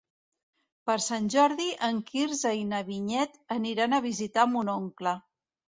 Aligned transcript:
Per 0.89 0.95
Sant 1.07 1.27
Jordi 1.33 1.67
en 1.89 2.01
Quirze 2.09 2.55
i 2.63 2.67
na 2.73 2.83
Vinyet 2.91 3.39
aniran 3.61 3.95
a 4.01 4.05
visitar 4.11 4.53
mon 4.57 4.79
oncle. 4.81 5.21